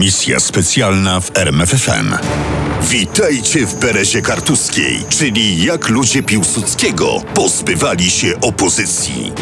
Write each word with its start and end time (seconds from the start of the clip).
Misja 0.00 0.40
specjalna 0.40 1.20
w 1.20 1.36
RMFFM. 1.36 2.14
Witajcie 2.82 3.66
w 3.66 3.80
Berezie 3.80 4.22
Kartuskiej, 4.22 5.04
czyli 5.08 5.64
jak 5.64 5.88
ludzie 5.88 6.22
Piłsudskiego 6.22 7.22
pozbywali 7.34 8.10
się 8.10 8.40
opozycji. 8.40 9.32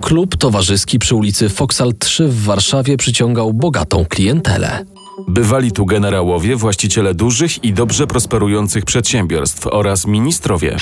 Klub 0.00 0.36
towarzyski 0.36 0.98
przy 0.98 1.14
ulicy 1.14 1.48
Foksal 1.48 1.92
3 1.98 2.28
w 2.28 2.44
Warszawie 2.44 2.96
przyciągał 2.96 3.52
bogatą 3.52 4.04
klientelę. 4.04 4.84
Bywali 5.28 5.72
tu 5.72 5.86
generałowie, 5.86 6.56
właściciele 6.56 7.14
dużych 7.14 7.64
i 7.64 7.72
dobrze 7.72 8.06
prosperujących 8.06 8.84
przedsiębiorstw 8.84 9.66
oraz 9.66 10.06
ministrowie. 10.06 10.76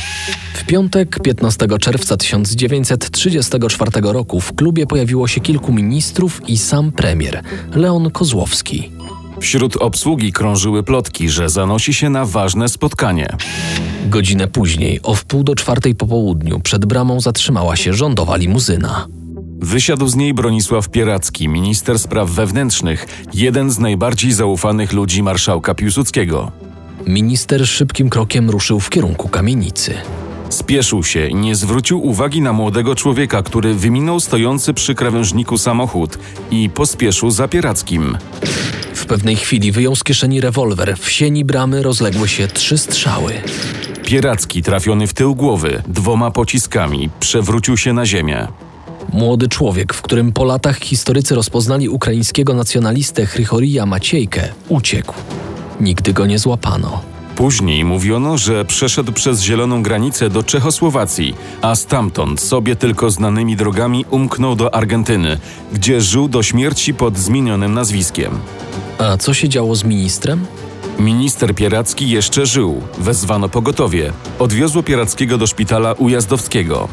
W 0.54 0.64
piątek 0.66 1.20
15 1.22 1.66
czerwca 1.80 2.16
1934 2.16 3.90
roku 4.02 4.40
w 4.40 4.52
klubie 4.52 4.86
pojawiło 4.86 5.28
się 5.28 5.40
kilku 5.40 5.72
ministrów 5.72 6.48
i 6.48 6.58
sam 6.58 6.92
premier 6.92 7.42
Leon 7.74 8.10
Kozłowski. 8.10 8.90
Wśród 9.40 9.76
obsługi 9.76 10.32
krążyły 10.32 10.82
plotki, 10.82 11.28
że 11.28 11.48
zanosi 11.48 11.94
się 11.94 12.10
na 12.10 12.24
ważne 12.24 12.68
spotkanie. 12.68 13.36
Godzinę 14.06 14.48
później, 14.48 15.00
o 15.02 15.14
wpół 15.14 15.44
do 15.44 15.54
czwartej 15.54 15.94
po 15.94 16.06
południu, 16.06 16.60
przed 16.60 16.84
bramą 16.86 17.20
zatrzymała 17.20 17.76
się 17.76 17.92
rządowa 17.92 18.36
limuzyna. 18.36 19.06
Wysiadł 19.64 20.08
z 20.08 20.16
niej 20.16 20.34
Bronisław 20.34 20.88
Pieracki, 20.88 21.48
minister 21.48 21.98
spraw 21.98 22.30
wewnętrznych, 22.30 23.06
jeden 23.34 23.70
z 23.70 23.78
najbardziej 23.78 24.32
zaufanych 24.32 24.92
ludzi 24.92 25.22
marszałka 25.22 25.74
Piłsudskiego. 25.74 26.52
Minister 27.06 27.66
szybkim 27.66 28.10
krokiem 28.10 28.50
ruszył 28.50 28.80
w 28.80 28.90
kierunku 28.90 29.28
kamienicy. 29.28 29.94
Spieszył 30.48 31.04
się 31.04 31.26
i 31.26 31.34
nie 31.34 31.54
zwrócił 31.54 32.06
uwagi 32.06 32.40
na 32.40 32.52
młodego 32.52 32.94
człowieka, 32.94 33.42
który 33.42 33.74
wyminął 33.74 34.20
stojący 34.20 34.74
przy 34.74 34.94
krawężniku 34.94 35.58
samochód 35.58 36.18
i 36.50 36.70
pospieszył 36.70 37.30
za 37.30 37.48
Pierackim. 37.48 38.18
W 38.94 39.06
pewnej 39.06 39.36
chwili 39.36 39.72
wyjął 39.72 39.96
z 39.96 40.04
kieszeni 40.04 40.40
rewolwer. 40.40 40.96
W 40.98 41.10
sieni 41.10 41.44
bramy 41.44 41.82
rozległy 41.82 42.28
się 42.28 42.48
trzy 42.48 42.78
strzały. 42.78 43.32
Pieracki, 44.02 44.62
trafiony 44.62 45.06
w 45.06 45.14
tył 45.14 45.34
głowy 45.34 45.82
dwoma 45.88 46.30
pociskami, 46.30 47.10
przewrócił 47.20 47.76
się 47.76 47.92
na 47.92 48.06
ziemię. 48.06 48.48
Młody 49.14 49.48
człowiek, 49.48 49.94
w 49.94 50.02
którym 50.02 50.32
po 50.32 50.44
latach 50.44 50.78
historycy 50.78 51.34
rozpoznali 51.34 51.88
ukraińskiego 51.88 52.54
nacjonalistę 52.54 53.26
Chrychorija 53.26 53.86
Maciejkę, 53.86 54.48
uciekł. 54.68 55.14
Nigdy 55.80 56.12
go 56.12 56.26
nie 56.26 56.38
złapano. 56.38 57.00
Później 57.36 57.84
mówiono, 57.84 58.38
że 58.38 58.64
przeszedł 58.64 59.12
przez 59.12 59.40
zieloną 59.40 59.82
granicę 59.82 60.30
do 60.30 60.42
Czechosłowacji, 60.42 61.34
a 61.62 61.74
stamtąd 61.74 62.40
sobie 62.40 62.76
tylko 62.76 63.10
znanymi 63.10 63.56
drogami 63.56 64.04
umknął 64.10 64.56
do 64.56 64.74
Argentyny, 64.74 65.38
gdzie 65.72 66.00
żył 66.00 66.28
do 66.28 66.42
śmierci 66.42 66.94
pod 66.94 67.18
zmienionym 67.18 67.74
nazwiskiem. 67.74 68.38
A 68.98 69.16
co 69.16 69.34
się 69.34 69.48
działo 69.48 69.74
z 69.74 69.84
ministrem? 69.84 70.46
Minister 70.98 71.54
Pieracki 71.54 72.10
jeszcze 72.10 72.46
żył, 72.46 72.82
wezwano 72.98 73.48
pogotowie. 73.48 74.12
Odwiozło 74.38 74.82
Pierackiego 74.82 75.38
do 75.38 75.46
szpitala 75.46 75.92
ujazdowskiego. 75.92 76.88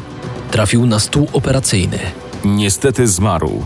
Trafił 0.52 0.86
na 0.86 0.98
stół 0.98 1.28
operacyjny. 1.32 1.98
Niestety 2.44 3.08
zmarł. 3.08 3.64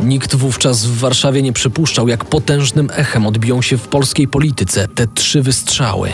Nikt 0.00 0.34
wówczas 0.36 0.86
w 0.86 0.98
Warszawie 0.98 1.42
nie 1.42 1.52
przypuszczał, 1.52 2.08
jak 2.08 2.24
potężnym 2.24 2.88
echem 2.96 3.26
odbiją 3.26 3.62
się 3.62 3.78
w 3.78 3.88
polskiej 3.88 4.28
polityce 4.28 4.88
te 4.88 5.06
trzy 5.06 5.42
wystrzały. 5.42 6.10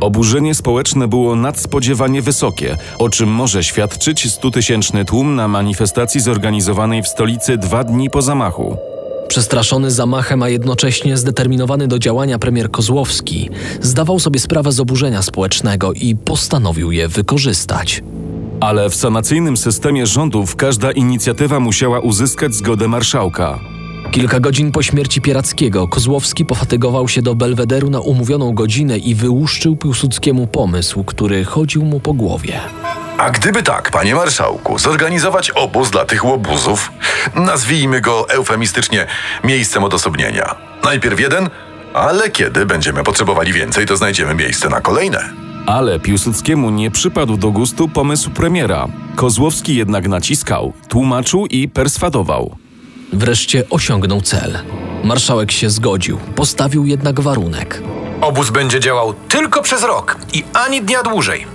Oburzenie 0.00 0.54
społeczne 0.54 1.08
było 1.08 1.36
nadspodziewanie 1.36 2.22
wysokie, 2.22 2.76
o 2.98 3.08
czym 3.08 3.28
może 3.28 3.64
świadczyć 3.64 4.32
stutysięczny 4.32 5.04
tłum 5.04 5.34
na 5.34 5.48
manifestacji 5.48 6.20
zorganizowanej 6.20 7.02
w 7.02 7.08
stolicy 7.08 7.58
dwa 7.58 7.84
dni 7.84 8.10
po 8.10 8.22
zamachu. 8.22 8.76
Przestraszony 9.28 9.90
zamachem, 9.90 10.42
a 10.42 10.48
jednocześnie 10.48 11.16
zdeterminowany 11.16 11.88
do 11.88 11.98
działania 11.98 12.38
premier 12.38 12.70
Kozłowski 12.70 13.50
zdawał 13.82 14.18
sobie 14.18 14.40
sprawę 14.40 14.72
z 14.72 14.80
oburzenia 14.80 15.22
społecznego 15.22 15.92
i 15.92 16.16
postanowił 16.16 16.92
je 16.92 17.08
wykorzystać. 17.08 18.02
Ale 18.60 18.90
w 18.90 18.94
sanacyjnym 18.94 19.56
systemie 19.56 20.06
rządów 20.06 20.56
każda 20.56 20.92
inicjatywa 20.92 21.60
musiała 21.60 22.00
uzyskać 22.00 22.54
zgodę 22.54 22.88
marszałka. 22.88 23.58
Kilka 24.10 24.40
godzin 24.40 24.72
po 24.72 24.82
śmierci 24.82 25.20
Pierackiego 25.20 25.88
Kozłowski 25.88 26.44
pofatygował 26.44 27.08
się 27.08 27.22
do 27.22 27.34
Belwederu 27.34 27.90
na 27.90 28.00
umówioną 28.00 28.54
godzinę 28.54 28.98
i 28.98 29.14
wyłuszczył 29.14 29.76
Piłsudskiemu 29.76 30.46
pomysł, 30.46 31.04
który 31.04 31.44
chodził 31.44 31.84
mu 31.84 32.00
po 32.00 32.12
głowie. 32.12 32.60
A 33.18 33.30
gdyby 33.30 33.62
tak, 33.62 33.90
panie 33.90 34.14
marszałku, 34.14 34.78
zorganizować 34.78 35.50
obóz 35.50 35.90
dla 35.90 36.04
tych 36.04 36.24
łobuzów, 36.24 36.92
nazwijmy 37.34 38.00
go 38.00 38.28
eufemistycznie 38.28 39.06
miejscem 39.44 39.84
odosobnienia. 39.84 40.56
Najpierw 40.84 41.20
jeden, 41.20 41.50
ale 41.94 42.30
kiedy 42.30 42.66
będziemy 42.66 43.04
potrzebowali 43.04 43.52
więcej, 43.52 43.86
to 43.86 43.96
znajdziemy 43.96 44.34
miejsce 44.34 44.68
na 44.68 44.80
kolejne. 44.80 45.45
Ale 45.66 46.00
Piłsudskiemu 46.00 46.70
nie 46.70 46.90
przypadł 46.90 47.36
do 47.36 47.50
gustu 47.50 47.88
pomysł 47.88 48.30
premiera. 48.30 48.88
Kozłowski 49.16 49.76
jednak 49.76 50.08
naciskał, 50.08 50.72
tłumaczył 50.88 51.46
i 51.46 51.68
perswadował. 51.68 52.56
Wreszcie 53.12 53.68
osiągnął 53.70 54.20
cel. 54.20 54.58
Marszałek 55.04 55.52
się 55.52 55.70
zgodził, 55.70 56.18
postawił 56.34 56.86
jednak 56.86 57.20
warunek. 57.20 57.82
Obóz 58.20 58.50
będzie 58.50 58.80
działał 58.80 59.14
tylko 59.28 59.62
przez 59.62 59.82
rok 59.82 60.16
i 60.32 60.44
ani 60.52 60.82
dnia 60.82 61.02
dłużej. 61.02 61.46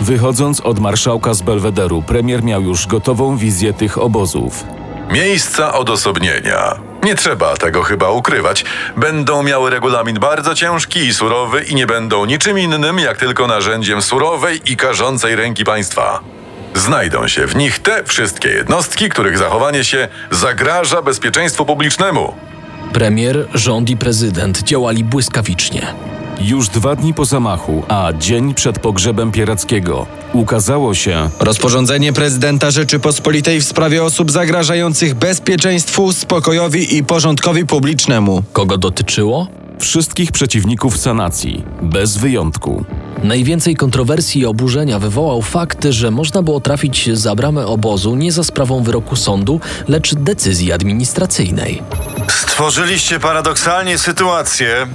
Wychodząc 0.00 0.60
od 0.60 0.80
marszałka 0.80 1.34
z 1.34 1.42
Belwederu, 1.42 2.02
premier 2.02 2.42
miał 2.44 2.62
już 2.62 2.86
gotową 2.86 3.36
wizję 3.36 3.72
tych 3.72 3.98
obozów. 3.98 4.64
Miejsca 5.12 5.74
odosobnienia. 5.74 6.89
Nie 7.04 7.14
trzeba 7.14 7.56
tego 7.56 7.82
chyba 7.82 8.10
ukrywać. 8.10 8.64
Będą 8.96 9.42
miały 9.42 9.70
regulamin 9.70 10.18
bardzo 10.18 10.54
ciężki 10.54 11.00
i 11.00 11.14
surowy 11.14 11.62
i 11.62 11.74
nie 11.74 11.86
będą 11.86 12.24
niczym 12.24 12.58
innym, 12.58 12.98
jak 12.98 13.18
tylko 13.18 13.46
narzędziem 13.46 14.02
surowej 14.02 14.72
i 14.72 14.76
karzącej 14.76 15.36
ręki 15.36 15.64
państwa. 15.64 16.20
Znajdą 16.74 17.28
się 17.28 17.46
w 17.46 17.56
nich 17.56 17.78
te 17.78 18.04
wszystkie 18.04 18.48
jednostki, 18.48 19.08
których 19.08 19.38
zachowanie 19.38 19.84
się 19.84 20.08
zagraża 20.30 21.02
bezpieczeństwu 21.02 21.66
publicznemu. 21.66 22.34
Premier, 22.92 23.48
rząd 23.54 23.90
i 23.90 23.96
prezydent 23.96 24.62
działali 24.62 25.04
błyskawicznie. 25.04 25.94
Już 26.40 26.68
dwa 26.68 26.96
dni 26.96 27.14
po 27.14 27.24
zamachu, 27.24 27.82
a 27.88 28.12
dzień 28.18 28.54
przed 28.54 28.78
pogrzebem 28.78 29.32
Pierackiego, 29.32 30.06
ukazało 30.32 30.94
się, 30.94 31.30
Rozporządzenie 31.40 32.12
prezydenta 32.12 32.70
Rzeczypospolitej 32.70 33.60
w 33.60 33.64
sprawie 33.64 34.04
osób 34.04 34.30
zagrażających 34.30 35.14
bezpieczeństwu, 35.14 36.12
spokojowi 36.12 36.96
i 36.96 37.04
porządkowi 37.04 37.66
publicznemu. 37.66 38.42
Kogo 38.52 38.78
dotyczyło? 38.78 39.46
wszystkich 39.80 40.32
przeciwników 40.32 40.96
sanacji, 40.96 41.64
bez 41.82 42.16
wyjątku. 42.16 42.84
Najwięcej 43.24 43.76
kontrowersji 43.76 44.40
i 44.40 44.46
oburzenia 44.46 44.98
wywołał 44.98 45.42
fakt, 45.42 45.84
że 45.90 46.10
można 46.10 46.42
było 46.42 46.60
trafić 46.60 47.10
za 47.18 47.34
bramę 47.34 47.66
obozu 47.66 48.16
nie 48.16 48.32
za 48.32 48.44
sprawą 48.44 48.82
wyroku 48.82 49.16
sądu, 49.16 49.60
lecz 49.88 50.14
decyzji 50.14 50.72
administracyjnej. 50.72 51.82
Stworzyliście 52.28 53.20
paradoksalnie 53.20 53.98
sytuację, 53.98 54.86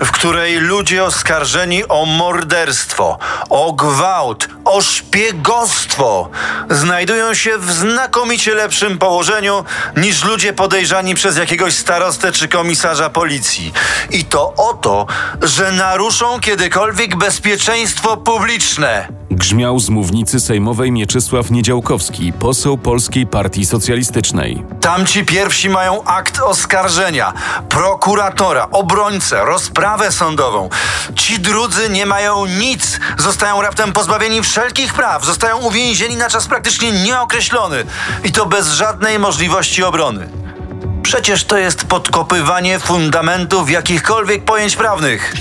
w 0.00 0.10
której 0.10 0.56
ludzie 0.56 1.04
oskarżeni 1.04 1.88
o 1.88 2.06
morderstwo, 2.06 3.18
o 3.50 3.72
gwałt, 3.72 4.48
o 4.64 4.82
szpiegostwo 4.82 6.30
znajdują 6.70 7.34
się 7.34 7.58
w 7.58 7.72
znakomicie 7.72 8.54
lepszym 8.54 8.98
położeniu 8.98 9.64
niż 9.96 10.24
ludzie 10.24 10.52
podejrzani 10.52 11.14
przez 11.14 11.36
jakiegoś 11.36 11.74
starostę 11.74 12.32
czy 12.32 12.48
komisarza 12.48 13.10
policji. 13.10 13.72
I 14.10 14.24
to 14.24 14.54
o 14.54 14.74
to, 14.74 15.06
że 15.42 15.72
naruszą 15.72 16.40
kiedykolwiek 16.40 17.16
bezpieczeństwo 17.16 18.16
publiczne. 18.16 19.08
Grzmiał 19.30 19.78
z 19.78 19.88
mównicy 19.88 20.40
sejmowej 20.40 20.92
Mieczysław 20.92 21.50
Niedziałkowski, 21.50 22.32
poseł 22.32 22.78
Polskiej 22.78 23.26
Partii 23.26 23.66
Socjalistycznej. 23.66 24.64
Tamci 24.80 25.24
pierwsi 25.24 25.68
mają 25.68 26.04
akt 26.04 26.40
oskarżenia, 26.40 27.32
prokuratora, 27.68 28.68
obrońcę, 28.70 29.44
rozprawę 29.44 30.12
sądową. 30.12 30.68
Ci 31.14 31.38
drudzy 31.38 31.90
nie 31.90 32.06
mają 32.06 32.46
nic, 32.46 33.00
zostają 33.18 33.62
raptem 33.62 33.92
pozbawieni 33.92 34.42
wszelkich 34.42 34.94
praw, 34.94 35.24
zostają 35.24 35.58
uwięzieni 35.58 36.16
na 36.16 36.28
czas 36.28 36.46
praktycznie 36.46 36.92
nieokreślony 36.92 37.84
i 38.24 38.32
to 38.32 38.46
bez 38.46 38.68
żadnej 38.68 39.18
możliwości 39.18 39.84
obrony. 39.84 40.28
Przecież 41.02 41.44
to 41.44 41.58
jest 41.58 41.84
podkopywanie 41.84 42.78
fundamentów 42.78 43.70
jakichkolwiek 43.70 44.44
pojęć 44.44 44.76
prawnych. 44.76 45.34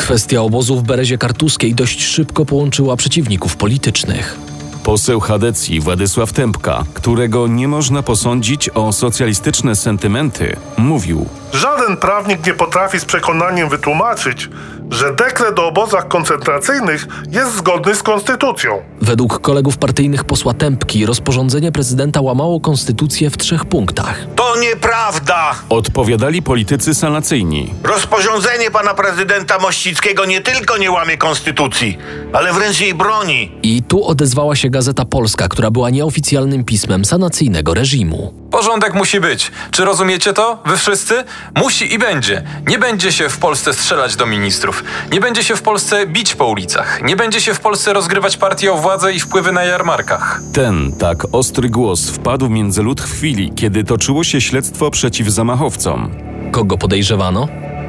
Kwestia 0.00 0.42
obozu 0.42 0.76
w 0.76 0.82
Berezie 0.82 1.18
Kartuskiej 1.18 1.74
dość 1.74 2.04
szybko 2.04 2.44
połączyła 2.44 2.96
przeciwników 2.96 3.56
politycznych. 3.56 4.38
Poseł 4.82 5.20
Hadecji 5.20 5.80
Władysław 5.80 6.32
Tempka, 6.32 6.84
którego 6.94 7.46
nie 7.46 7.68
można 7.68 8.02
posądzić 8.02 8.68
o 8.68 8.92
socjalistyczne 8.92 9.76
sentymenty, 9.76 10.56
mówił– 10.78 11.26
Żaden 11.52 11.96
prawnik 11.96 12.46
nie 12.46 12.54
potrafi 12.54 13.00
z 13.00 13.04
przekonaniem 13.04 13.68
wytłumaczyć, 13.68 14.48
że 14.90 15.14
dekret 15.14 15.58
o 15.58 15.66
obozach 15.66 16.08
koncentracyjnych 16.08 17.06
jest 17.30 17.56
zgodny 17.56 17.94
z 17.94 18.02
konstytucją. 18.02 18.82
Według 19.02 19.40
kolegów 19.40 19.78
partyjnych 19.78 20.24
posła 20.24 20.54
Tempki 20.54 21.06
rozporządzenie 21.06 21.72
prezydenta 21.72 22.20
łamało 22.20 22.60
konstytucję 22.60 23.30
w 23.30 23.36
trzech 23.36 23.64
punktach. 23.64 24.26
To 24.36 24.56
nieprawda! 24.60 25.54
Odpowiadali 25.68 26.42
politycy 26.42 26.94
sanacyjni. 26.94 27.74
Rozporządzenie 27.84 28.70
pana 28.70 28.94
prezydenta 28.94 29.58
Mościckiego 29.58 30.24
nie 30.24 30.40
tylko 30.40 30.76
nie 30.76 30.90
łamie 30.90 31.16
konstytucji, 31.18 31.98
ale 32.32 32.52
wręcz 32.52 32.80
jej 32.80 32.94
broni. 32.94 33.52
I 33.62 33.82
tu 33.82 34.04
odezwała 34.06 34.56
się 34.56 34.70
Gazeta 34.70 35.04
Polska, 35.04 35.48
która 35.48 35.70
była 35.70 35.90
nieoficjalnym 35.90 36.64
pismem 36.64 37.04
sanacyjnego 37.04 37.74
reżimu. 37.74 38.34
Porządek 38.50 38.94
musi 38.94 39.20
być. 39.20 39.50
Czy 39.70 39.84
rozumiecie 39.84 40.32
to? 40.32 40.58
Wy 40.66 40.76
wszyscy? 40.76 41.24
Musi 41.56 41.94
i 41.94 41.98
będzie. 41.98 42.42
Nie 42.68 42.78
będzie 42.78 43.12
się 43.12 43.28
w 43.28 43.38
Polsce 43.38 43.74
strzelać 43.74 44.16
do 44.16 44.26
ministrów. 44.26 44.84
Nie 45.12 45.20
będzie 45.20 45.44
się 45.44 45.56
w 45.56 45.62
Polsce 45.62 46.06
bić 46.06 46.34
po 46.34 46.46
ulicach. 46.46 47.02
Nie 47.02 47.16
będzie 47.16 47.40
się 47.40 47.54
w 47.54 47.60
Polsce 47.60 47.92
rozgrywać 47.92 48.36
partii 48.36 48.68
o 48.68 48.76
władzę 48.76 49.12
i 49.12 49.20
wpływy 49.20 49.52
na 49.52 49.64
jarmarkach. 49.64 50.40
Ten 50.52 50.92
tak 50.92 51.26
ostry 51.32 51.68
głos 51.68 52.10
wpadł 52.10 52.48
między 52.48 52.82
lud 52.82 53.00
w 53.00 53.12
chwili, 53.12 53.52
kiedy 53.56 53.84
toczyło 53.84 54.24
się 54.24 54.40
śledztwo 54.40 54.90
przeciw 54.90 55.28
zamachowcom. 55.28 56.10
Kogo 56.52 56.78
podejrzewano? 56.78 57.48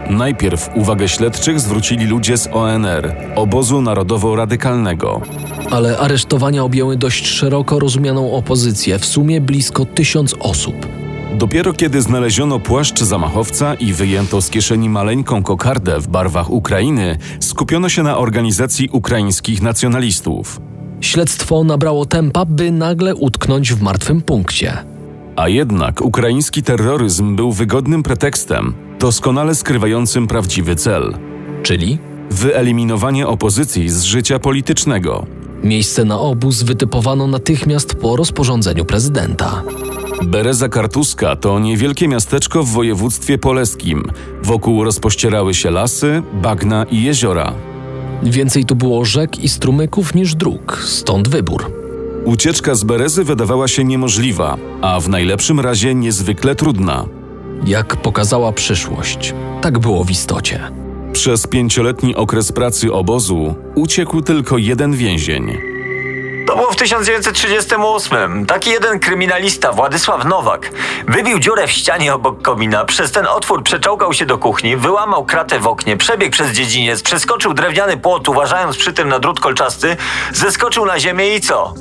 Najpierw 0.09 0.69
uwagę 0.75 1.09
śledczych 1.09 1.59
zwrócili 1.59 2.05
ludzie 2.05 2.37
z 2.37 2.47
ONR, 2.53 3.15
obozu 3.35 3.81
narodowo-radykalnego. 3.81 5.21
Ale 5.71 5.97
aresztowania 5.97 6.63
objęły 6.63 6.97
dość 6.97 7.27
szeroko 7.27 7.79
rozumianą 7.79 8.33
opozycję, 8.33 8.99
w 8.99 9.05
sumie 9.05 9.41
blisko 9.41 9.85
tysiąc 9.85 10.35
osób. 10.39 11.00
Dopiero 11.37 11.73
kiedy 11.73 12.01
znaleziono 12.01 12.59
płaszcz 12.59 12.99
zamachowca 12.99 13.73
i 13.73 13.93
wyjęto 13.93 14.41
z 14.41 14.49
kieszeni 14.49 14.89
maleńką 14.89 15.43
kokardę 15.43 15.99
w 15.99 16.07
barwach 16.07 16.49
Ukrainy, 16.49 17.17
skupiono 17.39 17.89
się 17.89 18.03
na 18.03 18.17
organizacji 18.17 18.89
ukraińskich 18.91 19.61
nacjonalistów. 19.61 20.61
Śledztwo 21.01 21.63
nabrało 21.63 22.05
tempa, 22.05 22.45
by 22.45 22.71
nagle 22.71 23.15
utknąć 23.15 23.73
w 23.73 23.81
martwym 23.81 24.21
punkcie. 24.21 24.77
A 25.35 25.49
jednak 25.49 26.01
ukraiński 26.01 26.63
terroryzm 26.63 27.35
był 27.35 27.51
wygodnym 27.51 28.03
pretekstem, 28.03 28.73
doskonale 28.99 29.55
skrywającym 29.55 30.27
prawdziwy 30.27 30.75
cel 30.75 31.13
Czyli 31.63 31.97
wyeliminowanie 32.31 33.27
opozycji 33.27 33.89
z 33.89 34.03
życia 34.03 34.39
politycznego. 34.39 35.25
miejsce 35.63 36.05
na 36.05 36.19
obóz 36.19 36.63
wytypowano 36.63 37.27
natychmiast 37.27 37.95
po 37.95 38.15
rozporządzeniu 38.15 38.85
prezydenta. 38.85 39.63
Bereza 40.23 40.69
Kartuska 40.69 41.35
to 41.35 41.59
niewielkie 41.59 42.07
miasteczko 42.07 42.63
w 42.63 42.69
województwie 42.69 43.37
polskim. 43.37 44.03
Wokół 44.43 44.83
rozpościerały 44.83 45.53
się 45.53 45.71
lasy, 45.71 46.23
bagna 46.33 46.83
i 46.83 47.03
jeziora. 47.03 47.53
Więcej 48.23 48.65
tu 48.65 48.75
było 48.75 49.05
rzek 49.05 49.39
i 49.39 49.49
strumyków 49.49 50.15
niż 50.15 50.35
dróg, 50.35 50.81
stąd 50.85 51.27
wybór. 51.27 51.71
Ucieczka 52.25 52.75
z 52.75 52.83
Berezy 52.83 53.23
wydawała 53.23 53.67
się 53.67 53.83
niemożliwa, 53.83 54.57
a 54.81 54.99
w 54.99 55.09
najlepszym 55.09 55.59
razie 55.59 55.95
niezwykle 55.95 56.55
trudna. 56.55 57.05
Jak 57.65 57.95
pokazała 57.95 58.51
przyszłość, 58.51 59.33
tak 59.61 59.79
było 59.79 60.03
w 60.03 60.11
istocie. 60.11 60.59
Przez 61.13 61.47
pięcioletni 61.47 62.15
okres 62.15 62.51
pracy 62.51 62.93
obozu 62.93 63.55
uciekł 63.75 64.21
tylko 64.21 64.57
jeden 64.57 64.93
więzień. 64.93 65.70
To 66.51 66.57
było 66.57 66.71
w 66.71 66.75
1938. 66.75 68.45
Taki 68.45 68.69
jeden 68.69 68.99
kryminalista, 68.99 69.71
Władysław 69.71 70.25
Nowak, 70.25 70.71
wybił 71.07 71.39
dziurę 71.39 71.67
w 71.67 71.71
ścianie 71.71 72.13
obok 72.13 72.41
komina, 72.41 72.85
przez 72.85 73.11
ten 73.11 73.27
otwór 73.27 73.63
przeczołgał 73.63 74.13
się 74.13 74.25
do 74.25 74.37
kuchni, 74.37 74.77
wyłamał 74.77 75.25
kratę 75.25 75.59
w 75.59 75.67
oknie, 75.67 75.97
przebiegł 75.97 76.31
przez 76.31 76.51
dziedziniec, 76.51 77.01
przeskoczył 77.01 77.53
drewniany 77.53 77.97
płot, 77.97 78.29
uważając 78.29 78.77
przy 78.77 78.93
tym 78.93 79.09
na 79.09 79.19
drut 79.19 79.39
kolczasty, 79.39 79.97
zeskoczył 80.33 80.85
na 80.85 80.99
ziemię 80.99 81.35
i 81.35 81.41
co? 81.41 81.73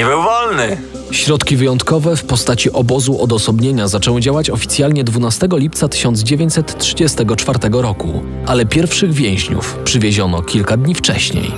I 0.00 0.04
był 0.04 0.22
wolny. 0.22 0.82
Środki 1.14 1.56
wyjątkowe 1.56 2.16
w 2.16 2.24
postaci 2.24 2.72
obozu 2.72 3.22
odosobnienia 3.22 3.88
zaczęły 3.88 4.20
działać 4.20 4.50
oficjalnie 4.50 5.04
12 5.04 5.48
lipca 5.52 5.88
1934 5.88 7.58
roku, 7.72 8.22
ale 8.46 8.66
pierwszych 8.66 9.12
więźniów 9.12 9.78
przywieziono 9.84 10.42
kilka 10.42 10.76
dni 10.76 10.94
wcześniej. 10.94 11.52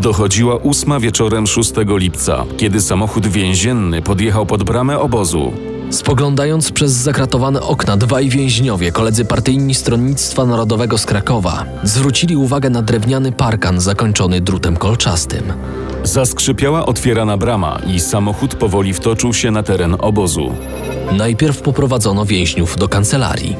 Dochodziła 0.00 0.56
ósma 0.56 1.00
wieczorem 1.00 1.46
6 1.46 1.72
lipca, 1.86 2.44
kiedy 2.56 2.80
samochód 2.80 3.26
więzienny 3.26 4.02
podjechał 4.02 4.46
pod 4.46 4.64
bramę 4.64 4.98
obozu. 4.98 5.52
Spoglądając 5.90 6.72
przez 6.72 6.92
zakratowane 6.92 7.62
okna, 7.62 7.96
dwaj 7.96 8.28
więźniowie, 8.28 8.92
koledzy 8.92 9.24
partyjni 9.24 9.74
Stronnictwa 9.74 10.46
Narodowego 10.46 10.98
z 10.98 11.06
Krakowa, 11.06 11.64
zwrócili 11.82 12.36
uwagę 12.36 12.70
na 12.70 12.82
drewniany 12.82 13.32
parkan 13.32 13.80
zakończony 13.80 14.40
drutem 14.40 14.76
kolczastym. 14.76 15.52
Zaskrzypiała 16.08 16.86
otwierana 16.86 17.36
brama 17.36 17.78
i 17.86 18.00
samochód 18.00 18.54
powoli 18.54 18.92
wtoczył 18.92 19.34
się 19.34 19.50
na 19.50 19.62
teren 19.62 19.96
obozu. 19.98 20.54
Najpierw 21.12 21.62
poprowadzono 21.62 22.26
więźniów 22.26 22.76
do 22.76 22.88
kancelarii. 22.88 23.56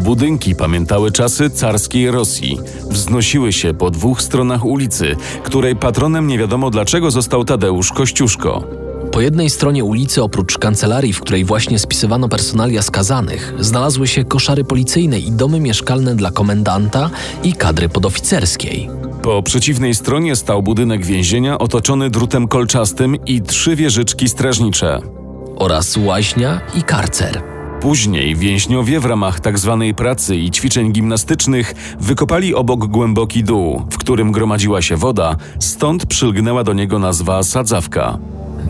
Budynki 0.00 0.54
pamiętały 0.54 1.12
czasy 1.12 1.50
carskiej 1.50 2.10
Rosji. 2.10 2.58
Wznosiły 2.90 3.52
się 3.52 3.74
po 3.74 3.90
dwóch 3.90 4.22
stronach 4.22 4.64
ulicy, 4.64 5.16
której 5.42 5.76
patronem 5.76 6.26
nie 6.26 6.38
wiadomo 6.38 6.70
dlaczego 6.70 7.10
został 7.10 7.44
Tadeusz 7.44 7.92
Kościuszko. 7.92 8.87
Po 9.18 9.22
jednej 9.22 9.50
stronie 9.50 9.84
ulicy, 9.84 10.22
oprócz 10.22 10.58
kancelarii, 10.58 11.12
w 11.12 11.20
której 11.20 11.44
właśnie 11.44 11.78
spisywano 11.78 12.28
personalia 12.28 12.82
skazanych, 12.82 13.54
znalazły 13.60 14.08
się 14.08 14.24
koszary 14.24 14.64
policyjne 14.64 15.18
i 15.18 15.32
domy 15.32 15.60
mieszkalne 15.60 16.14
dla 16.14 16.30
komendanta 16.30 17.10
i 17.42 17.52
kadry 17.52 17.88
podoficerskiej. 17.88 18.90
Po 19.22 19.42
przeciwnej 19.42 19.94
stronie 19.94 20.36
stał 20.36 20.62
budynek 20.62 21.06
więzienia 21.06 21.58
otoczony 21.58 22.10
drutem 22.10 22.48
kolczastym 22.48 23.16
i 23.26 23.42
trzy 23.42 23.76
wieżyczki 23.76 24.28
strażnicze. 24.28 25.00
Oraz 25.56 25.96
łaźnia 25.96 26.60
i 26.74 26.82
karcer. 26.82 27.42
Później 27.80 28.36
więźniowie 28.36 29.00
w 29.00 29.04
ramach 29.04 29.40
tzw. 29.40 29.92
pracy 29.96 30.36
i 30.36 30.50
ćwiczeń 30.50 30.92
gimnastycznych 30.92 31.96
wykopali 32.00 32.54
obok 32.54 32.86
głęboki 32.86 33.44
dół, 33.44 33.82
w 33.90 33.98
którym 33.98 34.32
gromadziła 34.32 34.82
się 34.82 34.96
woda, 34.96 35.36
stąd 35.58 36.06
przylgnęła 36.06 36.64
do 36.64 36.72
niego 36.72 36.98
nazwa 36.98 37.42
sadzawka. 37.42 38.18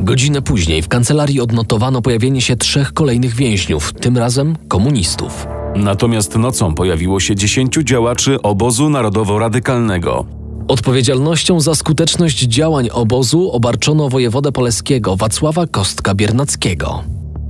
Godzinę 0.01 0.43
później 0.43 0.83
w 0.83 0.89
kancelarii 0.89 1.41
odnotowano 1.41 2.03
pojawienie 2.03 2.41
się 2.41 2.57
trzech 2.57 2.93
kolejnych 2.93 3.35
więźniów, 3.35 3.93
tym 3.93 4.19
razem 4.19 4.57
komunistów. 4.69 5.47
Natomiast 5.77 6.37
nocą 6.37 6.75
pojawiło 6.75 7.21
się 7.21 7.37
dziesięciu 7.37 7.83
działaczy 7.83 8.43
obozu 8.43 8.91
narodowo-radykalnego. 8.91 10.25
Odpowiedzialnością 10.69 11.61
za 11.61 11.75
skuteczność 11.75 12.39
działań 12.39 12.89
obozu 12.93 13.51
obarczono 13.53 14.09
wojewodę 14.09 14.53
poleskiego 14.53 15.17
Wacława 15.17 15.65
Kostka-Biernackiego. 15.65 16.99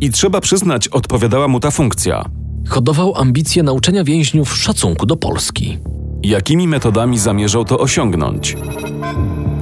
I 0.00 0.11
trzeba 0.11 0.40
przyznać, 0.40 0.88
odpowiadała 0.88 1.49
mu 1.49 1.61
ta 1.61 1.70
funkcja. 1.70 2.25
Hodował 2.68 3.16
ambicje 3.16 3.62
nauczenia 3.62 4.04
więźniów 4.04 4.56
szacunku 4.56 5.06
do 5.06 5.16
Polski. 5.16 5.78
Jakimi 6.23 6.68
metodami 6.68 7.18
zamierzał 7.18 7.64
to 7.64 7.78
osiągnąć? 7.78 8.56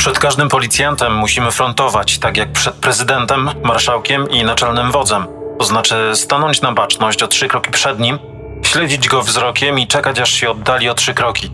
Przed 0.07 0.19
każdym 0.19 0.49
policjantem 0.49 1.15
musimy 1.15 1.51
frontować, 1.51 2.19
tak 2.19 2.37
jak 2.37 2.53
przed 2.53 2.75
prezydentem, 2.75 3.51
marszałkiem 3.65 4.31
i 4.31 4.45
naczelnym 4.45 4.91
wodzem. 4.91 5.27
To 5.59 5.65
znaczy 5.65 5.95
stanąć 6.15 6.63
na 6.63 6.73
baczność 6.73 7.23
o 7.23 7.29
trzy 7.29 7.49
kroki 7.49 7.71
przed 7.71 8.01
nim, 8.01 8.19
śledzić 8.63 9.09
go 9.09 9.23
wzrokiem 9.23 9.79
i 9.79 9.87
czekać 9.87 10.21
aż 10.21 10.31
się 10.31 10.51
oddali 10.51 10.89
o 10.89 10.95
trzy 10.95 11.15
kroki. 11.15 11.51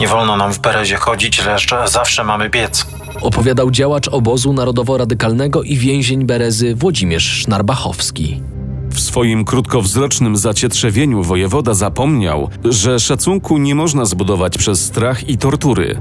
Nie 0.00 0.08
wolno 0.08 0.36
nam 0.36 0.52
w 0.52 0.58
Berezie 0.58 0.96
chodzić, 0.96 1.44
lecz 1.44 1.68
zawsze 1.86 2.24
mamy 2.24 2.50
biec. 2.50 2.86
Opowiadał 3.22 3.70
działacz 3.70 4.08
obozu 4.08 4.52
narodowo-radykalnego 4.52 5.62
i 5.62 5.76
więzień 5.76 6.24
Berezy 6.24 6.74
Włodzimierz 6.74 7.24
Sznarbachowski. 7.24 8.42
W 8.90 9.00
swoim 9.00 9.44
krótkowzrocznym 9.44 10.36
zacietrzewieniu 10.36 11.22
wojewoda 11.22 11.74
zapomniał, 11.74 12.50
że 12.64 13.00
szacunku 13.00 13.58
nie 13.58 13.74
można 13.74 14.04
zbudować 14.04 14.58
przez 14.58 14.84
strach 14.84 15.28
i 15.28 15.38
tortury. 15.38 16.00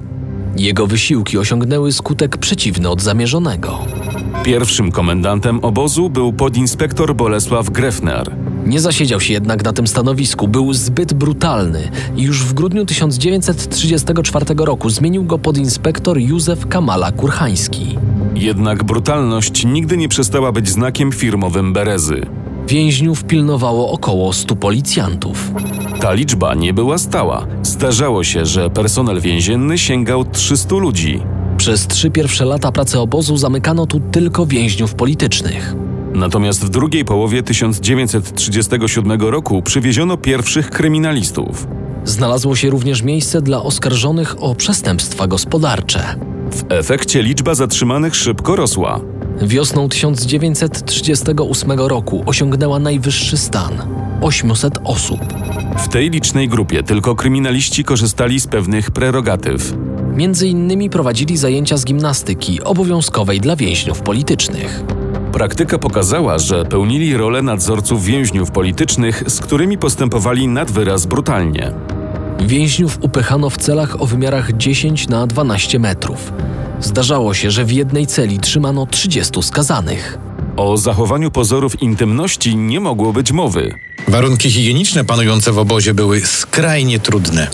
Jego 0.58 0.88
wysiłki 0.88 1.38
osiągnęły 1.38 1.92
skutek 1.92 2.38
przeciwny 2.38 2.90
od 2.90 3.02
zamierzonego. 3.02 3.80
Pierwszym 4.44 4.92
komendantem 4.92 5.60
obozu 5.60 6.10
był 6.10 6.34
podinspektor 6.34 7.16
Bolesław 7.16 7.70
Grefner. 7.70 8.36
Nie 8.66 8.80
zasiedział 8.80 9.20
się 9.20 9.34
jednak 9.34 9.64
na 9.64 9.74
tym 9.74 9.88
stanowisku, 9.88 10.48
był 10.48 10.74
zbyt 10.74 11.14
brutalny 11.14 11.92
i 12.16 12.24
już 12.24 12.44
w 12.44 12.54
grudniu 12.54 12.86
1934 12.86 14.46
roku 14.58 14.90
zmienił 14.90 15.24
go 15.24 15.38
podinspektor 15.38 16.18
Józef 16.18 16.68
Kamala 16.68 17.12
Kurchański. 17.12 17.98
Jednak 18.36 18.84
brutalność 18.84 19.66
nigdy 19.66 19.98
nie 19.98 20.10
przestała 20.10 20.52
być 20.52 20.70
znakiem 20.70 21.12
firmowym 21.12 21.74
Berezy. 21.74 22.26
Więźniów 22.68 23.24
pilnowało 23.24 23.92
około 23.92 24.34
100 24.34 24.56
policjantów. 24.56 25.52
Ta 26.02 26.14
liczba 26.14 26.54
nie 26.54 26.74
była 26.74 26.98
stała. 26.98 27.48
Zdarzało 27.64 28.24
się, 28.24 28.46
że 28.46 28.70
personel 28.70 29.22
więzienny 29.22 29.78
sięgał 29.78 30.26
300 30.26 30.76
ludzi. 30.76 31.22
Przez 31.58 31.88
trzy 31.88 32.12
pierwsze 32.12 32.46
lata 32.46 32.72
pracy 32.72 33.00
obozu 33.00 33.38
zamykano 33.38 33.86
tu 33.86 34.00
tylko 34.00 34.46
więźniów 34.46 34.94
politycznych. 34.96 35.76
Natomiast 36.14 36.66
w 36.66 36.70
drugiej 36.70 37.06
połowie 37.06 37.44
1937 37.44 39.22
roku 39.22 39.62
przywieziono 39.62 40.18
pierwszych 40.18 40.70
kryminalistów. 40.70 41.68
Znalazło 42.06 42.56
się 42.56 42.70
również 42.70 43.02
miejsce 43.02 43.42
dla 43.42 43.64
oskarżonych 43.64 44.44
o 44.44 44.56
przestępstwa 44.56 45.28
gospodarcze. 45.28 46.16
W 46.52 46.64
efekcie 46.70 47.24
liczba 47.24 47.56
zatrzymanych 47.56 48.16
szybko 48.16 48.56
rosła. 48.56 49.00
Wiosną 49.42 49.90
1938 49.90 51.72
roku 51.72 52.24
osiągnęła 52.26 52.80
najwyższy 52.80 53.38
stan 53.38 53.74
800 54.22 54.80
osób. 54.84 55.20
W 55.78 55.88
tej 55.88 56.10
licznej 56.10 56.50
grupie 56.50 56.84
tylko 56.84 57.16
kryminaliści 57.16 57.84
korzystali 57.84 58.40
z 58.40 58.48
pewnych 58.48 58.92
prerogatyw. 58.92 59.74
Między 60.14 60.48
innymi 60.48 60.90
prowadzili 60.90 61.38
zajęcia 61.38 61.78
z 61.78 61.86
gimnastyki 61.86 62.64
obowiązkowej 62.64 63.40
dla 63.40 63.56
więźniów 63.56 64.02
politycznych. 64.02 64.84
Praktyka 65.32 65.78
pokazała, 65.78 66.40
że 66.40 66.66
pełnili 66.66 67.18
rolę 67.18 67.42
nadzorców 67.42 68.06
więźniów 68.06 68.52
politycznych, 68.52 69.24
z 69.28 69.40
którymi 69.40 69.78
postępowali 69.78 70.48
nad 70.48 70.72
wyraz 70.72 71.06
brutalnie. 71.06 71.72
Więźniów 72.40 72.98
upychano 73.02 73.50
w 73.50 73.58
celach 73.58 74.02
o 74.02 74.06
wymiarach 74.06 74.58
10 74.58 75.08
na 75.08 75.28
12 75.28 75.80
metrów. 75.80 76.34
Zdarzało 76.86 77.34
się, 77.34 77.52
że 77.52 77.66
w 77.66 77.72
jednej 77.72 78.08
celi 78.08 78.40
trzymano 78.40 78.86
30 78.86 79.44
skazanych. 79.44 80.18
O 80.58 80.78
zachowaniu 80.78 81.32
pozorów 81.32 81.82
intymności 81.82 82.56
nie 82.56 82.80
mogło 82.80 83.14
być 83.14 83.32
mowy. 83.32 83.74
Warunki 84.08 84.52
higieniczne 84.52 85.06
panujące 85.06 85.52
w 85.52 85.60
obozie 85.60 85.94
były 85.94 86.22
skrajnie 86.26 87.00
trudne. 87.00 87.48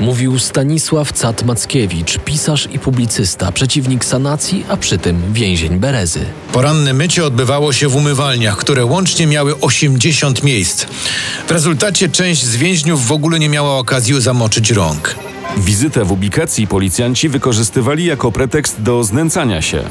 Mówił 0.00 0.38
Stanisław 0.38 1.12
Cat-Mackiewicz, 1.12 2.18
pisarz 2.18 2.68
i 2.72 2.78
publicysta, 2.78 3.52
przeciwnik 3.52 4.04
sanacji, 4.04 4.64
a 4.68 4.76
przy 4.76 4.98
tym 4.98 5.32
więzień 5.32 5.78
Berezy. 5.78 6.20
Poranne 6.52 6.92
mycie 6.92 7.24
odbywało 7.24 7.72
się 7.72 7.88
w 7.88 7.96
umywalniach, 7.96 8.56
które 8.56 8.84
łącznie 8.84 9.26
miały 9.26 9.60
80 9.60 10.42
miejsc. 10.42 10.84
W 11.46 11.50
rezultacie 11.50 12.08
część 12.08 12.44
z 12.44 12.56
więźniów 12.56 13.06
w 13.06 13.12
ogóle 13.12 13.38
nie 13.38 13.48
miała 13.48 13.78
okazji 13.78 14.20
zamoczyć 14.20 14.70
rąk. 14.70 15.16
Wizytę 15.56 16.04
w 16.04 16.12
ubikacji 16.12 16.66
policjanci 16.66 17.28
wykorzystywali 17.28 18.04
jako 18.04 18.32
pretekst 18.32 18.82
do 18.82 19.04
znęcania 19.04 19.62
się. 19.62 19.82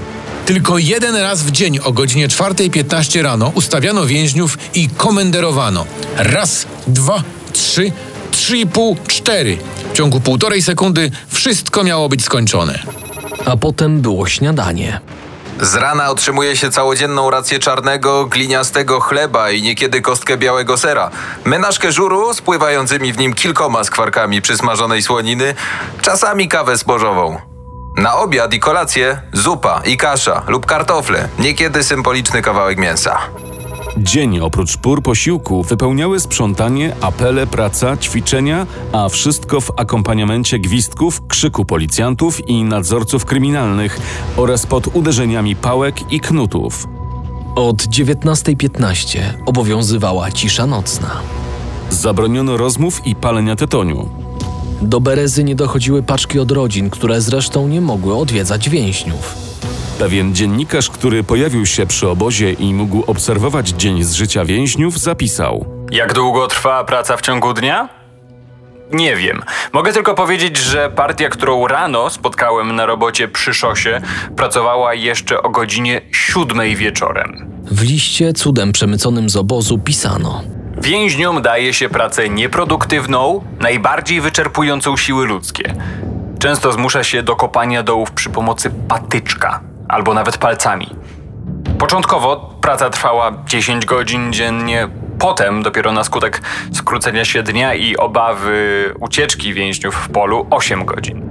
Tylko 0.45 0.77
jeden 0.77 1.15
raz 1.15 1.43
w 1.43 1.51
dzień 1.51 1.79
o 1.83 1.93
godzinie 1.93 2.27
4.15 2.27 3.21
rano 3.21 3.51
ustawiano 3.55 4.05
więźniów 4.05 4.57
i 4.73 4.89
komenderowano. 4.89 5.85
Raz, 6.17 6.65
dwa, 6.87 7.23
trzy, 7.53 7.91
trzy 8.31 8.57
i 8.57 8.67
pół, 8.67 8.97
cztery. 9.07 9.57
W 9.93 9.97
ciągu 9.97 10.19
półtorej 10.19 10.61
sekundy 10.61 11.11
wszystko 11.27 11.83
miało 11.83 12.09
być 12.09 12.23
skończone. 12.23 12.79
A 13.45 13.57
potem 13.57 14.01
było 14.01 14.27
śniadanie. 14.27 14.99
Z 15.61 15.75
rana 15.75 16.09
otrzymuje 16.09 16.55
się 16.55 16.71
całodzienną 16.71 17.29
rację 17.29 17.59
czarnego, 17.59 18.25
gliniastego 18.25 18.99
chleba 18.99 19.51
i 19.51 19.61
niekiedy 19.61 20.01
kostkę 20.01 20.37
białego 20.37 20.77
sera. 20.77 21.09
Menażkę 21.45 21.91
żuru 21.91 22.33
z 22.33 22.41
pływającymi 22.41 23.13
w 23.13 23.17
nim 23.17 23.33
kilkoma 23.33 23.83
skwarkami 23.83 24.41
przysmażonej 24.41 25.01
słoniny, 25.01 25.55
czasami 26.01 26.47
kawę 26.47 26.77
zbożową. 26.77 27.41
Na 27.97 28.15
obiad 28.15 28.53
i 28.53 28.59
kolację 28.59 29.21
zupa 29.33 29.81
i 29.85 29.97
kasza 29.97 30.43
lub 30.47 30.65
kartofle, 30.65 31.29
niekiedy 31.39 31.83
symboliczny 31.83 32.41
kawałek 32.41 32.77
mięsa. 32.77 33.17
Dzień 33.97 34.39
oprócz 34.39 34.77
pór 34.77 35.03
posiłku 35.03 35.63
wypełniały 35.63 36.19
sprzątanie, 36.19 36.95
apele, 37.01 37.47
praca, 37.47 37.97
ćwiczenia, 37.97 38.67
a 38.91 39.09
wszystko 39.09 39.61
w 39.61 39.71
akompaniamencie 39.77 40.59
gwizdków, 40.59 41.27
krzyku 41.27 41.65
policjantów 41.65 42.49
i 42.49 42.63
nadzorców 42.63 43.25
kryminalnych 43.25 43.99
oraz 44.37 44.65
pod 44.65 44.95
uderzeniami 44.95 45.55
pałek 45.55 46.13
i 46.13 46.19
knutów. 46.19 46.87
Od 47.55 47.77
19.15 47.77 49.19
obowiązywała 49.45 50.31
cisza 50.31 50.67
nocna. 50.67 51.11
Zabroniono 51.89 52.57
rozmów 52.57 53.07
i 53.07 53.15
palenia 53.15 53.55
tytoniu. 53.55 54.09
Do 54.81 54.99
Berezy 55.01 55.43
nie 55.43 55.55
dochodziły 55.55 56.03
paczki 56.03 56.39
od 56.39 56.51
rodzin, 56.51 56.89
które 56.89 57.21
zresztą 57.21 57.67
nie 57.67 57.81
mogły 57.81 58.15
odwiedzać 58.15 58.69
więźniów. 58.69 59.44
Pewien 59.99 60.35
dziennikarz, 60.35 60.89
który 60.89 61.23
pojawił 61.23 61.65
się 61.65 61.85
przy 61.85 62.09
obozie 62.09 62.51
i 62.51 62.73
mógł 62.73 63.03
obserwować 63.07 63.69
dzień 63.69 64.03
z 64.03 64.13
życia 64.13 64.45
więźniów, 64.45 64.99
zapisał: 64.99 65.65
Jak 65.91 66.13
długo 66.13 66.47
trwa 66.47 66.83
praca 66.83 67.17
w 67.17 67.21
ciągu 67.21 67.53
dnia? 67.53 67.89
Nie 68.91 69.15
wiem. 69.15 69.43
Mogę 69.73 69.93
tylko 69.93 70.13
powiedzieć, 70.13 70.57
że 70.57 70.89
partia, 70.89 71.29
którą 71.29 71.67
rano 71.67 72.09
spotkałem 72.09 72.75
na 72.75 72.85
robocie 72.85 73.27
przy 73.27 73.53
szosie, 73.53 74.01
pracowała 74.37 74.93
jeszcze 74.93 75.41
o 75.41 75.49
godzinie 75.49 76.01
siódmej 76.11 76.75
wieczorem. 76.75 77.51
W 77.63 77.81
liście 77.81 78.33
cudem 78.33 78.71
przemyconym 78.71 79.29
z 79.29 79.35
obozu 79.35 79.77
pisano: 79.77 80.41
Więźniom 80.81 81.41
daje 81.41 81.73
się 81.73 81.89
pracę 81.89 82.29
nieproduktywną, 82.29 83.43
najbardziej 83.59 84.21
wyczerpującą 84.21 84.97
siły 84.97 85.25
ludzkie. 85.25 85.75
Często 86.39 86.71
zmusza 86.71 87.03
się 87.03 87.23
do 87.23 87.35
kopania 87.35 87.83
dołów 87.83 88.11
przy 88.11 88.29
pomocy 88.29 88.71
patyczka 88.87 89.59
albo 89.89 90.13
nawet 90.13 90.37
palcami. 90.37 90.89
Początkowo 91.79 92.55
praca 92.61 92.89
trwała 92.89 93.31
10 93.45 93.85
godzin 93.85 94.33
dziennie, 94.33 94.87
potem 95.19 95.63
dopiero 95.63 95.91
na 95.91 96.03
skutek 96.03 96.41
skrócenia 96.73 97.25
się 97.25 97.43
dnia 97.43 97.73
i 97.73 97.97
obawy 97.97 98.93
ucieczki 98.99 99.53
więźniów 99.53 99.95
w 99.95 100.09
polu 100.09 100.47
8 100.49 100.85
godzin. 100.85 101.29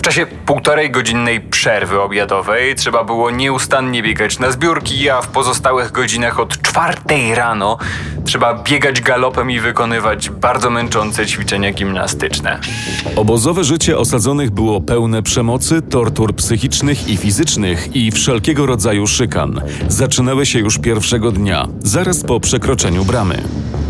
W 0.00 0.02
czasie 0.02 0.26
półtorej 0.26 0.90
godzinnej 0.90 1.40
przerwy 1.40 2.00
obiadowej 2.00 2.74
trzeba 2.74 3.04
było 3.04 3.30
nieustannie 3.30 4.02
biegać 4.02 4.38
na 4.38 4.50
zbiórki, 4.50 5.10
a 5.10 5.22
w 5.22 5.28
pozostałych 5.28 5.92
godzinach 5.92 6.40
od 6.40 6.62
czwartej 6.62 7.34
rano 7.34 7.78
trzeba 8.24 8.54
biegać 8.54 9.00
galopem 9.00 9.50
i 9.50 9.60
wykonywać 9.60 10.30
bardzo 10.30 10.70
męczące 10.70 11.26
ćwiczenia 11.26 11.72
gimnastyczne. 11.72 12.60
Obozowe 13.16 13.64
życie 13.64 13.98
osadzonych 13.98 14.50
było 14.50 14.80
pełne 14.80 15.22
przemocy, 15.22 15.82
tortur 15.82 16.34
psychicznych 16.34 17.08
i 17.08 17.16
fizycznych 17.16 17.96
i 17.96 18.10
wszelkiego 18.10 18.66
rodzaju 18.66 19.06
szykan. 19.06 19.60
Zaczynały 19.88 20.46
się 20.46 20.58
już 20.58 20.78
pierwszego 20.78 21.32
dnia, 21.32 21.68
zaraz 21.80 22.24
po 22.24 22.40
przekroczeniu 22.40 23.04
bramy. 23.04 23.42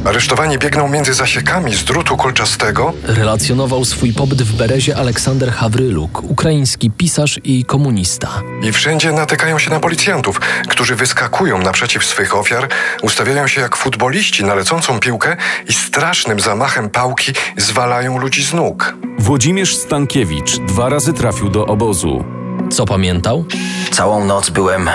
Aresztowani 0.05 0.59
biegną 0.59 0.89
między 0.89 1.15
zasiekami 1.15 1.75
z 1.75 1.85
drutu 1.85 2.17
kolczastego. 2.17 2.93
Relacjonował 3.05 3.85
swój 3.85 4.13
pobyt 4.13 4.43
w 4.43 4.57
Berezie 4.57 4.97
Aleksander 4.97 5.53
Hawryluk, 5.53 6.23
ukraiński 6.23 6.91
pisarz 6.91 7.41
i 7.45 7.65
komunista. 7.65 8.29
I 8.63 8.73
wszędzie 8.73 9.13
natykają 9.13 9.59
się 9.59 9.71
na 9.71 9.81
policjantów, 9.81 10.41
którzy 10.69 10.97
wyskakują 10.97 11.59
naprzeciw 11.59 12.05
swych 12.05 12.37
ofiar, 12.37 12.69
ustawiają 13.03 13.47
się 13.47 13.61
jak 13.61 13.77
futboliści 13.77 14.45
na 14.45 14.55
lecącą 14.55 15.01
piłkę 15.01 15.37
i 15.69 15.73
strasznym 15.73 16.41
zamachem 16.41 16.91
pałki 16.91 17.33
zwalają 17.57 18.19
ludzi 18.19 18.45
z 18.45 18.55
nóg. 18.55 18.95
Włodzimierz 19.19 19.77
Stankiewicz 19.77 20.59
dwa 20.59 20.89
razy 20.89 21.13
trafił 21.13 21.49
do 21.49 21.67
obozu. 21.67 22.25
Co 22.71 22.85
pamiętał? 22.87 23.45
Całą 23.91 24.25
noc 24.25 24.51
byłem 24.51 24.91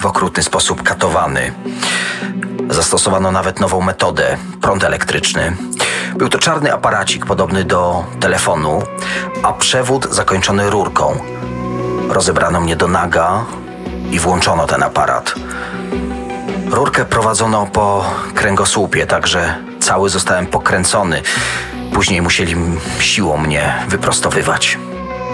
w 0.00 0.06
okrutny 0.06 0.42
sposób 0.42 0.82
katowany. 0.82 1.52
Zastosowano 2.70 3.32
nawet 3.32 3.60
nową 3.60 3.80
metodę 3.80 4.36
prąd 4.60 4.84
elektryczny. 4.84 5.56
Był 6.16 6.28
to 6.28 6.38
czarny 6.38 6.72
aparacik 6.72 7.26
podobny 7.26 7.64
do 7.64 8.04
telefonu, 8.20 8.82
a 9.42 9.52
przewód 9.52 10.06
zakończony 10.10 10.70
rurką. 10.70 11.18
Rozebrano 12.08 12.60
mnie 12.60 12.76
do 12.76 12.88
naga 12.88 13.44
i 14.10 14.18
włączono 14.18 14.66
ten 14.66 14.82
aparat. 14.82 15.34
Rurkę 16.70 17.04
prowadzono 17.04 17.66
po 17.66 18.04
kręgosłupie, 18.34 19.06
także 19.06 19.54
cały 19.80 20.10
zostałem 20.10 20.46
pokręcony. 20.46 21.22
Później 21.92 22.22
musieli 22.22 22.54
siłą 23.00 23.36
mnie 23.36 23.74
wyprostowywać. 23.88 24.78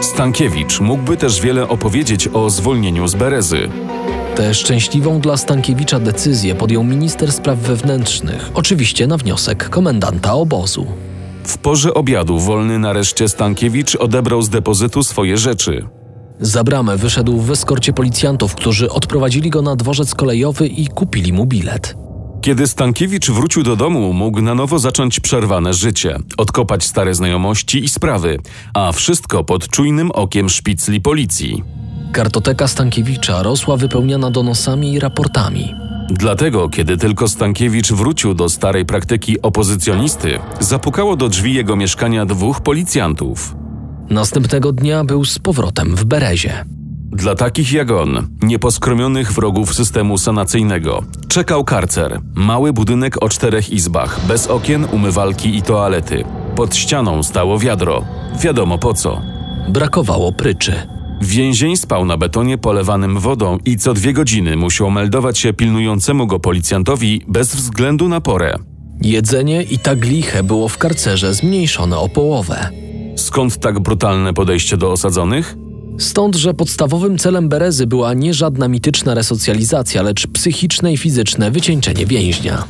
Stankiewicz 0.01 0.81
mógłby 0.81 1.17
też 1.17 1.41
wiele 1.41 1.69
opowiedzieć 1.69 2.29
o 2.33 2.51
zwolnieniu 2.51 3.09
z 3.09 3.15
Berezy. 3.15 3.69
Tę 4.37 4.55
szczęśliwą 4.55 5.21
dla 5.21 5.37
Stankiewicza 5.37 6.01
decyzję 6.01 6.55
podjął 6.55 6.85
minister 6.85 7.33
spraw 7.33 7.59
wewnętrznych, 7.59 8.51
oczywiście 8.55 9.07
na 9.07 9.17
wniosek 9.17 9.69
komendanta 9.69 10.35
obozu. 10.35 10.87
W 11.45 11.59
porze 11.59 11.95
obiadu 11.95 12.39
wolny 12.39 12.79
nareszcie 12.79 13.29
Stankiewicz 13.29 13.97
odebrał 13.97 14.43
z 14.43 14.49
depozytu 14.49 15.03
swoje 15.03 15.37
rzeczy. 15.37 15.87
Za 16.41 16.65
bramę 16.65 16.97
wyszedł 16.97 17.41
w 17.41 17.51
eskorcie 17.51 17.93
policjantów, 17.93 18.55
którzy 18.55 18.91
odprowadzili 18.91 19.51
go 19.51 19.63
na 19.63 19.77
dworzec 19.77 20.15
kolejowy 20.15 20.67
i 20.67 20.87
kupili 20.87 21.33
mu 21.33 21.47
bilet. 21.47 21.95
Kiedy 22.41 22.67
Stankiewicz 22.67 23.31
wrócił 23.31 23.63
do 23.63 23.77
domu, 23.77 24.13
mógł 24.13 24.41
na 24.43 24.55
nowo 24.55 24.79
zacząć 24.79 25.21
przerwane 25.21 25.75
życie, 25.75 26.19
odkopać 26.37 26.85
stare 26.85 27.15
znajomości 27.15 27.85
i 27.85 27.89
sprawy, 27.89 28.39
a 28.75 28.93
wszystko 28.93 29.45
pod 29.45 29.69
czujnym 29.69 30.11
okiem 30.11 30.49
szpicli 30.49 31.01
policji. 31.01 31.63
Kartoteka 32.13 32.69
Stankiewicza 32.69 33.43
rosła 33.43 33.77
wypełniana 33.77 34.31
donosami 34.31 34.93
i 34.93 35.01
raportami. 35.01 35.75
Dlatego, 36.11 36.69
kiedy 36.69 36.97
tylko 36.97 37.29
Stankiewicz 37.29 37.93
wrócił 37.93 38.35
do 38.35 38.49
starej 38.49 38.87
praktyki 38.87 39.43
opozycjonisty, 39.43 40.39
zapukało 40.61 41.17
do 41.17 41.29
drzwi 41.29 41.55
jego 41.55 41.77
mieszkania 41.77 42.27
dwóch 42.27 42.61
policjantów. 42.61 43.57
Następnego 44.11 44.73
dnia 44.73 45.05
był 45.05 45.25
z 45.25 45.39
powrotem 45.39 45.97
w 45.97 46.05
Berezie. 46.05 46.65
Dla 47.13 47.35
takich 47.35 47.73
jak 47.73 47.91
on, 47.91 48.29
nieposkromionych 48.43 49.33
wrogów 49.33 49.75
systemu 49.75 50.19
sanacyjnego, 50.19 51.03
czekał 51.29 51.65
karcer. 51.65 52.21
Mały 52.35 52.73
budynek 52.73 53.23
o 53.23 53.29
czterech 53.29 53.71
izbach, 53.71 54.27
bez 54.27 54.47
okien, 54.47 54.87
umywalki 54.93 55.57
i 55.57 55.63
toalety. 55.63 56.25
Pod 56.57 56.77
ścianą 56.77 57.23
stało 57.23 57.59
wiadro. 57.59 58.05
Wiadomo 58.41 58.79
po 58.79 58.95
co. 58.95 59.23
Brakowało 59.69 60.33
pryczy. 60.33 61.02
Więzień 61.23 61.77
spał 61.77 62.05
na 62.05 62.17
betonie 62.17 62.59
polewanym 62.59 63.19
wodą 63.19 63.59
i 63.65 63.77
co 63.77 63.95
dwie 63.95 64.13
godziny 64.13 64.57
musiał 64.57 64.91
meldować 64.91 65.39
się 65.39 65.53
pilnującemu 65.53 66.27
go 66.27 66.41
policjantowi 66.41 67.21
bez 67.29 67.57
względu 67.57 68.09
na 68.09 68.21
porę. 68.21 68.59
Jedzenie 69.01 69.63
i 69.63 69.79
tak 69.79 70.05
liche 70.05 70.43
było 70.43 70.69
w 70.69 70.79
karcerze 70.79 71.35
zmniejszone 71.35 71.99
o 71.99 72.09
połowę. 72.09 72.69
Skąd 73.17 73.59
tak 73.59 73.81
brutalne 73.81 74.35
podejście 74.35 74.77
do 74.77 74.93
osadzonych? 74.93 75.57
Stąd, 75.99 76.37
że 76.37 76.55
podstawowym 76.55 77.19
celem 77.19 77.49
Berezy 77.49 77.87
była 77.87 78.15
nie 78.15 78.35
żadna 78.35 78.69
mityczna 78.69 79.15
resocjalizacja, 79.15 80.03
lecz 80.03 80.27
psychiczne 80.27 80.93
i 80.93 80.97
fizyczne 80.97 81.51
wycieńczenie 81.51 82.07
więźnia. 82.07 82.65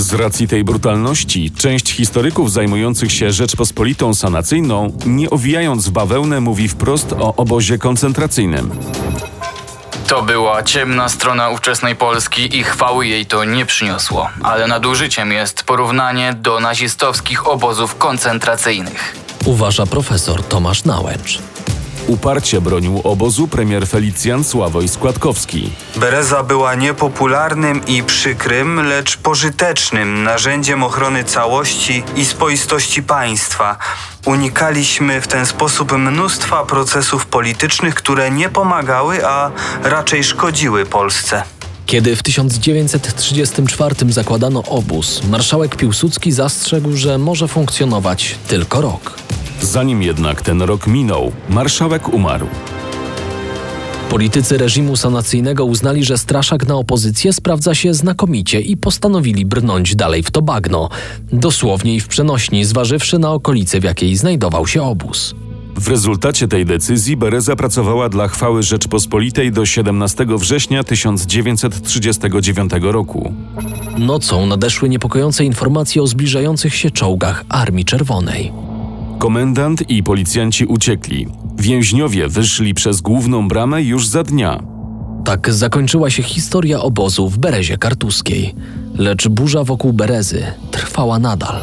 Z 0.00 0.12
racji 0.12 0.48
tej 0.48 0.64
brutalności, 0.64 1.50
część 1.50 1.92
historyków 1.92 2.52
zajmujących 2.52 3.12
się 3.12 3.32
Rzeczpospolitą 3.32 4.14
sanacyjną, 4.14 4.92
nie 5.06 5.30
owijając 5.30 5.88
w 5.88 5.90
bawełnę, 5.90 6.40
mówi 6.40 6.68
wprost 6.68 7.12
o 7.12 7.36
obozie 7.36 7.78
koncentracyjnym. 7.78 8.70
To 10.06 10.22
była 10.22 10.62
ciemna 10.62 11.08
strona 11.08 11.48
ówczesnej 11.48 11.96
Polski 11.96 12.56
i 12.56 12.64
chwały 12.64 13.06
jej 13.06 13.26
to 13.26 13.44
nie 13.44 13.66
przyniosło, 13.66 14.28
ale 14.42 14.66
nadużyciem 14.66 15.32
jest 15.32 15.62
porównanie 15.62 16.34
do 16.34 16.60
nazistowskich 16.60 17.48
obozów 17.48 17.96
koncentracyjnych. 17.98 19.16
Uważa 19.44 19.86
profesor 19.86 20.42
Tomasz 20.42 20.84
Nałęcz. 20.84 21.38
Uparcie 22.10 22.60
bronił 22.60 23.00
obozu 23.04 23.48
premier 23.48 23.88
Felicjan 23.88 24.44
Sławoj 24.44 24.88
Składkowski. 24.88 25.70
Bereza 25.96 26.42
była 26.42 26.74
niepopularnym 26.74 27.86
i 27.86 28.02
przykrym, 28.02 28.88
lecz 28.88 29.16
pożytecznym 29.16 30.22
narzędziem 30.22 30.82
ochrony 30.82 31.24
całości 31.24 32.02
i 32.16 32.24
spoistości 32.24 33.02
państwa. 33.02 33.78
Unikaliśmy 34.26 35.20
w 35.20 35.26
ten 35.26 35.46
sposób 35.46 35.92
mnóstwa 35.92 36.64
procesów 36.64 37.26
politycznych, 37.26 37.94
które 37.94 38.30
nie 38.30 38.48
pomagały, 38.48 39.26
a 39.26 39.50
raczej 39.82 40.24
szkodziły 40.24 40.86
Polsce. 40.86 41.42
Kiedy 41.86 42.16
w 42.16 42.22
1934 42.22 43.94
zakładano 44.08 44.62
obóz, 44.62 45.22
marszałek 45.28 45.76
Piłsudski 45.76 46.32
zastrzegł, 46.32 46.96
że 46.96 47.18
może 47.18 47.48
funkcjonować 47.48 48.38
tylko 48.48 48.80
rok. 48.80 49.20
Zanim 49.60 50.02
jednak 50.02 50.42
ten 50.42 50.62
rok 50.62 50.86
minął, 50.86 51.32
marszałek 51.48 52.14
umarł. 52.14 52.46
Politycy 54.10 54.58
reżimu 54.58 54.96
sanacyjnego 54.96 55.64
uznali, 55.64 56.04
że 56.04 56.18
straszak 56.18 56.66
na 56.68 56.74
opozycję 56.74 57.32
sprawdza 57.32 57.74
się 57.74 57.94
znakomicie 57.94 58.60
i 58.60 58.76
postanowili 58.76 59.46
brnąć 59.46 59.96
dalej 59.96 60.22
w 60.22 60.30
to 60.30 60.42
bagno, 60.42 60.88
dosłownie 61.32 61.94
i 61.94 62.00
w 62.00 62.08
przenośni, 62.08 62.64
zważywszy 62.64 63.18
na 63.18 63.30
okolice, 63.30 63.80
w 63.80 63.84
jakiej 63.84 64.16
znajdował 64.16 64.66
się 64.66 64.82
obóz. 64.82 65.34
W 65.76 65.88
rezultacie 65.88 66.48
tej 66.48 66.66
decyzji 66.66 67.16
Bereza 67.16 67.56
pracowała 67.56 68.08
dla 68.08 68.28
chwały 68.28 68.62
Rzeczpospolitej 68.62 69.52
do 69.52 69.66
17 69.66 70.26
września 70.28 70.84
1939 70.84 72.72
roku. 72.80 73.34
Nocą 73.98 74.46
nadeszły 74.46 74.88
niepokojące 74.88 75.44
informacje 75.44 76.02
o 76.02 76.06
zbliżających 76.06 76.74
się 76.74 76.90
czołgach 76.90 77.44
Armii 77.48 77.84
Czerwonej. 77.84 78.69
Komendant 79.20 79.90
i 79.90 80.02
policjanci 80.02 80.66
uciekli. 80.66 81.26
Więźniowie 81.58 82.28
wyszli 82.28 82.74
przez 82.74 83.00
główną 83.00 83.48
bramę 83.48 83.82
już 83.82 84.06
za 84.06 84.22
dnia. 84.22 84.62
Tak 85.24 85.54
zakończyła 85.54 86.10
się 86.10 86.22
historia 86.22 86.80
obozu 86.80 87.28
w 87.28 87.38
Berezie 87.38 87.78
Kartuskiej. 87.78 88.54
Lecz 88.94 89.28
burza 89.28 89.64
wokół 89.64 89.92
Berezy 89.92 90.46
trwała 90.70 91.18
nadal. 91.18 91.62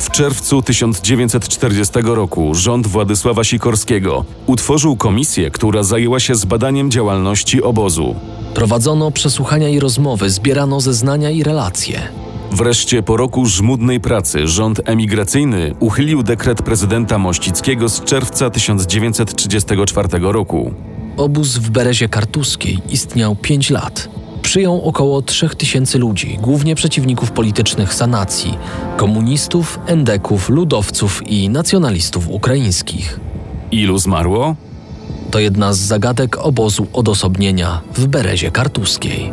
W 0.00 0.10
czerwcu 0.10 0.62
1940 0.62 1.94
roku 2.04 2.54
rząd 2.54 2.86
Władysława 2.86 3.44
Sikorskiego 3.44 4.24
utworzył 4.46 4.96
komisję, 4.96 5.50
która 5.50 5.82
zajęła 5.82 6.20
się 6.20 6.34
zbadaniem 6.34 6.90
działalności 6.90 7.62
obozu. 7.62 8.14
Prowadzono 8.54 9.10
przesłuchania 9.10 9.68
i 9.68 9.80
rozmowy, 9.80 10.30
zbierano 10.30 10.80
zeznania 10.80 11.30
i 11.30 11.42
relacje. 11.42 12.08
Wreszcie 12.54 13.02
po 13.02 13.16
roku 13.16 13.46
żmudnej 13.46 14.00
pracy 14.00 14.48
rząd 14.48 14.80
emigracyjny 14.84 15.74
uchylił 15.80 16.22
dekret 16.22 16.62
prezydenta 16.62 17.18
Mościckiego 17.18 17.88
z 17.88 18.04
czerwca 18.04 18.50
1934 18.50 20.08
roku. 20.20 20.74
Obóz 21.16 21.56
w 21.56 21.70
Berezie 21.70 22.08
Kartuskiej 22.08 22.78
istniał 22.88 23.36
5 23.36 23.70
lat. 23.70 24.08
Przyjął 24.42 24.82
około 24.82 25.22
3000 25.22 25.98
ludzi, 25.98 26.38
głównie 26.40 26.74
przeciwników 26.74 27.30
politycznych 27.30 27.94
sanacji, 27.94 28.58
komunistów, 28.96 29.78
endeków, 29.86 30.48
ludowców 30.48 31.22
i 31.26 31.48
nacjonalistów 31.48 32.28
ukraińskich. 32.28 33.20
Ilu 33.72 33.98
zmarło? 33.98 34.56
To 35.30 35.38
jedna 35.38 35.72
z 35.72 35.78
zagadek 35.78 36.36
obozu 36.38 36.86
odosobnienia 36.92 37.80
w 37.94 38.06
Berezie 38.06 38.50
Kartuskiej. 38.50 39.32